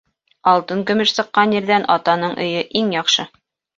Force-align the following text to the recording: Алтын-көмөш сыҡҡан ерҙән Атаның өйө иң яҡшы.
Алтын-көмөш 0.51 1.13
сыҡҡан 1.19 1.53
ерҙән 1.57 1.85
Атаның 1.97 2.35
өйө 2.47 2.65
иң 2.81 2.91
яҡшы. 2.99 3.29